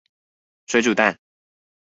[0.65, 1.15] 水煮蛋